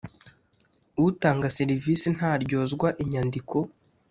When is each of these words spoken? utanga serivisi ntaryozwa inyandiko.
utanga 1.07 1.47
serivisi 1.57 2.07
ntaryozwa 2.15 2.87
inyandiko. 3.03 3.55